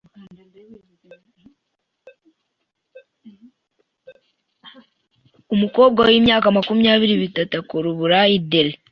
umukobwa 5.53 5.99
w’imyaka 6.09 6.47
makumyabiri 6.57 7.21
bitatu 7.23 7.53
akora 7.61 7.85
uburaya 7.93 8.33
i 8.39 8.39
Delhi, 8.49 8.77